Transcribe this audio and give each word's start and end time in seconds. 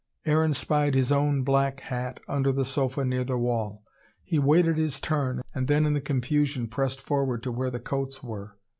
Aaron 0.25 0.53
spied 0.55 0.95
his 0.95 1.11
own 1.11 1.43
black 1.43 1.81
hat 1.81 2.21
under 2.27 2.51
the 2.51 2.65
sofa 2.65 3.05
near 3.05 3.23
the 3.23 3.37
wall. 3.37 3.83
He 4.23 4.39
waited 4.39 4.79
his 4.79 4.99
turn 4.99 5.43
and 5.53 5.67
then 5.67 5.85
in 5.85 5.93
the 5.93 6.01
confusion 6.01 6.67
pressed 6.69 6.99
forward 6.99 7.43
to 7.43 7.51
where 7.51 7.69
the 7.69 7.79
coats 7.79 8.23
were. 8.23 8.57